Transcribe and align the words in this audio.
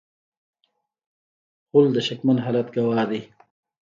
غول 1.71 1.85
د 1.93 1.97
شکمن 2.07 2.37
حالت 2.45 2.67
ګواه 2.75 3.03
دی. 3.09 3.21